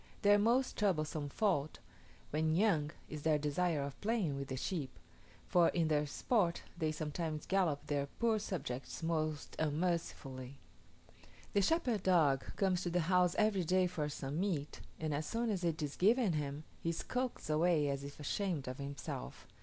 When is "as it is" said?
15.51-15.95